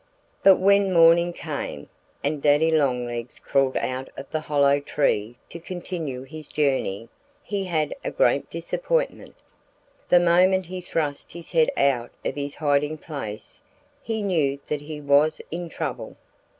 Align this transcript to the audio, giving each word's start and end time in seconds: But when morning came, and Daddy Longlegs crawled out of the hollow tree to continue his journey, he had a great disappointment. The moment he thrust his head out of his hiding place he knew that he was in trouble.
But 0.41 0.55
when 0.55 0.91
morning 0.91 1.31
came, 1.31 1.87
and 2.23 2.41
Daddy 2.41 2.71
Longlegs 2.71 3.37
crawled 3.37 3.77
out 3.77 4.09
of 4.17 4.31
the 4.31 4.39
hollow 4.39 4.79
tree 4.79 5.37
to 5.51 5.59
continue 5.59 6.23
his 6.23 6.47
journey, 6.47 7.07
he 7.43 7.65
had 7.65 7.93
a 8.03 8.09
great 8.09 8.49
disappointment. 8.49 9.35
The 10.09 10.19
moment 10.19 10.65
he 10.65 10.81
thrust 10.81 11.33
his 11.33 11.51
head 11.51 11.69
out 11.77 12.09
of 12.25 12.33
his 12.33 12.55
hiding 12.55 12.97
place 12.97 13.61
he 14.01 14.23
knew 14.23 14.57
that 14.65 14.81
he 14.81 14.99
was 14.99 15.39
in 15.51 15.69
trouble. 15.69 16.17